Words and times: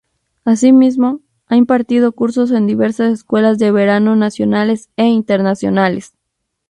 Asimismo, 0.45 1.19
ha 1.45 1.55
impartido 1.57 2.11
cursos 2.13 2.49
en 2.49 2.65
diversas 2.65 3.11
escuelas 3.13 3.59
de 3.59 3.71
verano 3.71 4.15
nacionales 4.15 4.89
e 4.97 5.05
internacionales. 5.05 6.13